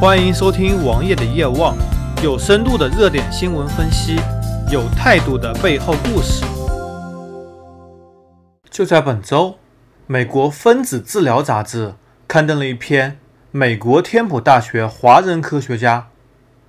[0.00, 1.76] 欢迎收听王爷的夜望，
[2.24, 4.16] 有深度的热点新闻分析，
[4.72, 6.42] 有态度的背后故事。
[8.70, 9.56] 就在本周，
[10.06, 13.18] 美国分子治疗杂志刊登了一篇
[13.50, 16.08] 美国天普大学华人科学家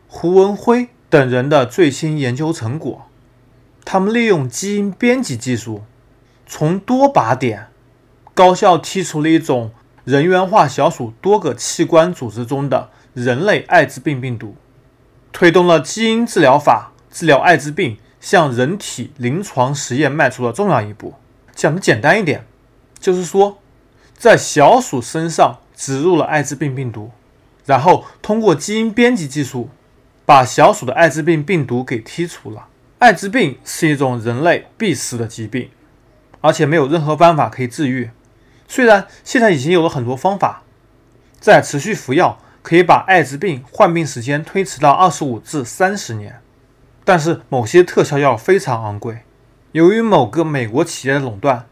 [0.10, 3.04] 胡文辉等人的最新研究成果。
[3.86, 5.84] 他们利用基因编辑技术，
[6.46, 7.68] 从多靶点
[8.36, 9.72] 高效剔除了一种
[10.04, 14.56] 人源化小鼠多个器官组织中的人类艾滋病病毒，
[15.32, 21.16] 推动了基因治疗法治疗艾滋病向人体临床实验迈出了重要一步。
[21.54, 22.46] 讲的简单一点，
[23.00, 23.60] 就是说，
[24.18, 27.12] 在小鼠身上植入了艾滋病病毒，
[27.66, 29.70] 然后通过基因编辑技术，
[30.26, 32.68] 把小鼠的艾滋病病毒给剔除了。
[33.00, 35.70] 艾滋病是一种人类必死的疾病，
[36.40, 38.12] 而且没有任何方法可以治愈。
[38.68, 40.64] 虽然现在已经有了很多方法，
[41.40, 46.42] 在持续服药可以把艾滋病患病时间推迟到二十五至三十年，
[47.04, 49.20] 但是某些特效药非常昂贵。
[49.72, 51.66] 由于某个美国企业的垄断，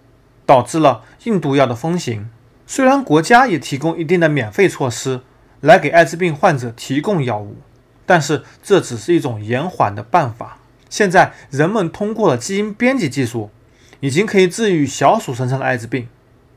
[0.45, 2.29] 导致了印度药的风行。
[2.65, 5.21] 虽然国家也提供一定的免费措施
[5.59, 7.57] 来给艾滋病患者提供药物，
[8.05, 10.59] 但是这只是一种延缓的办法。
[10.89, 13.49] 现在人们通过了基因编辑技术，
[13.99, 16.07] 已经可以治愈小鼠身上的艾滋病，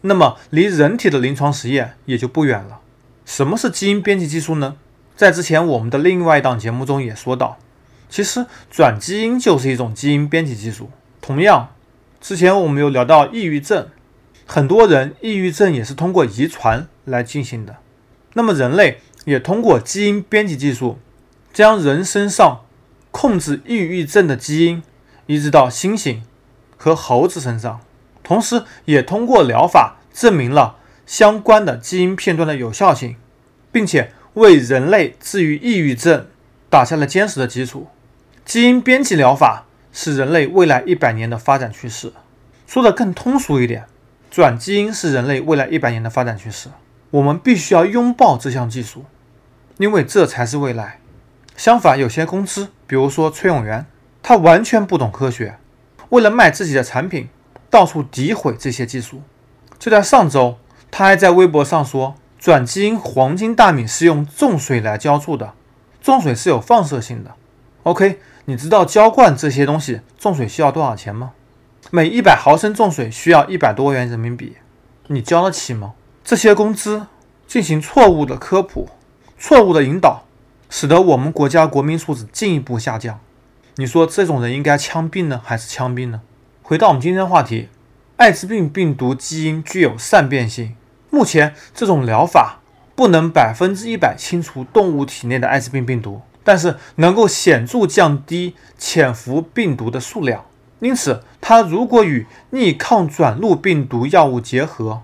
[0.02, 2.81] 那么离人体的临床实验也就不远了。
[3.24, 4.76] 什么是基因编辑技术呢？
[5.14, 7.58] 在之前我们的另外一档节目中也说到，
[8.08, 10.90] 其实转基因就是一种基因编辑技术。
[11.20, 11.68] 同样，
[12.20, 13.88] 之前我们有聊到抑郁症，
[14.46, 17.76] 很多人抑郁症也是通过遗传来进行的。
[18.34, 20.98] 那么人类也通过基因编辑技术，
[21.52, 22.62] 将人身上
[23.10, 24.82] 控制抑郁症的基因
[25.26, 26.20] 移植到猩猩
[26.76, 27.80] 和猴子身上，
[28.22, 30.76] 同时也通过疗法证明了
[31.06, 33.16] 相关的基因片段的有效性，
[33.70, 36.26] 并且为人类治愈抑郁症
[36.70, 37.88] 打下了坚实的基础。
[38.44, 42.12] 基因编辑疗法是人类未来一百年的发展趋势。
[42.66, 43.84] 说的更通俗一点，
[44.30, 46.70] 转基因是人类未来一百年的发展趋势。
[47.10, 49.04] 我们必须要拥抱这项技术，
[49.76, 50.98] 因为这才是未来。
[51.54, 53.84] 相反，有些公司，比如说崔永元，
[54.22, 55.58] 他完全不懂科学，
[56.08, 57.28] 为了卖自己的产品，
[57.68, 59.22] 到处诋毁这些技术。
[59.78, 60.58] 就在上周，
[60.92, 65.54] 他还在微博上说，转基因黄金大米是用重水来浇筑的，
[66.02, 67.34] 重水是有放射性的。
[67.84, 71.32] OK，你知道浇灌这些东西重水需要多少钱吗？
[71.90, 74.58] 每一百毫升重水需要一百多元人民币，
[75.06, 75.94] 你交得起吗？
[76.22, 77.06] 这些工资
[77.46, 78.90] 进行错误的科普，
[79.38, 80.24] 错误的引导。
[80.68, 83.18] 使得我们国家国民素质进一步下降。
[83.76, 86.20] 你说这种人应该枪毙呢，还是枪毙呢？
[86.62, 87.68] 回到我们今天的话题，
[88.16, 90.74] 艾滋病病毒基因具有善变性。
[91.12, 92.60] 目前这种疗法
[92.94, 100.46] 不能百分之一百清除动物体内的艾滋病病毒，但是能够显著降低潜伏病毒的数量。
[100.80, 105.02] 因此，它如果与逆抗转录病毒药物结合，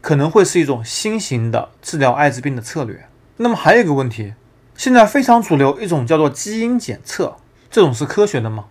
[0.00, 3.06] 可能会是一种新型的治疗艾滋病的策略。
[3.36, 4.32] 那么还有一个问题。
[4.74, 7.36] 现在非常主流一种叫做基因检测，
[7.70, 8.64] 这种是科学的吗？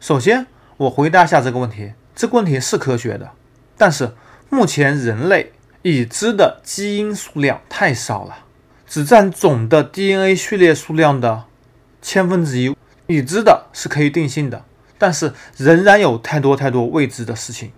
[0.00, 3.30] 首先，我回答一下这个问题，这个问题是科学的，
[3.78, 4.14] 但是
[4.50, 5.52] 目前人类
[5.86, 8.46] 已知的基因数量太少了，
[8.86, 11.44] 只占总的 DNA 序列数量的
[12.00, 12.74] 千分之一。
[13.06, 14.64] 已知的是可以定性的，
[14.96, 17.70] 但是仍然有太多太多未知的事情，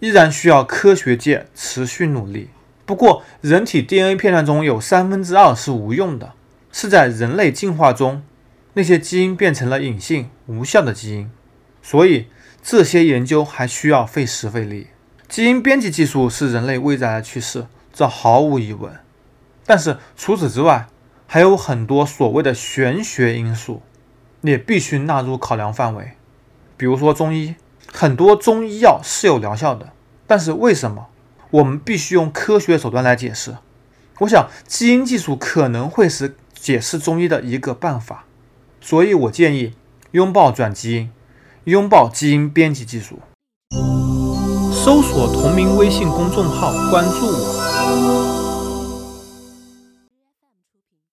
[0.00, 2.50] 依然需要科学界持续努力。
[2.84, 6.34] 不过，人体 DNA 片段中有三分之二是无用的。
[6.70, 8.22] 是在人类进化中，
[8.74, 11.30] 那些基因变成了隐性无效的基因，
[11.80, 12.26] 所以
[12.62, 14.88] 这些研究还需要费时费力。
[15.28, 18.92] 基因编辑技术是人类未来的趋势，这毫无疑问。
[19.64, 20.86] 但是除此之外，
[21.26, 23.82] 还有很多所谓的玄学因素，
[24.42, 26.12] 也必须纳入考量范围。
[26.76, 27.56] 比如说中医，
[27.92, 29.92] 很多中医药是有疗效的，
[30.26, 31.08] 但是为什么
[31.50, 33.56] 我们必须用科学手段来解释？
[34.20, 36.36] 我想，基因技术可能会是。
[36.58, 38.24] 解释中医的一个办法，
[38.80, 39.74] 所以我建议
[40.12, 41.10] 拥抱转基因，
[41.64, 43.20] 拥抱基因编辑技术。
[44.86, 48.45] 搜索同名微信公众号，关注我。